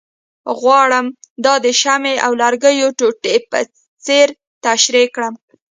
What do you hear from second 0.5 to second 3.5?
غواړم دا د شمعې او لرګیو ټوټې